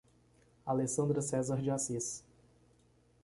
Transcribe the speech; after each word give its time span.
Alessandra 0.65 1.21
Cesar 1.21 1.61
de 1.61 1.69
Assis 1.69 2.23